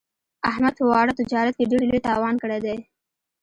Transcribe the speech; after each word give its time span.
احمد 0.49 0.73
په 0.79 0.83
واړه 0.89 1.13
تجارت 1.19 1.53
کې 1.57 1.69
ډېر 1.71 1.81
لوی 1.89 1.99
تاوان 2.07 2.35
کړی 2.41 2.59
دی. 2.65 2.77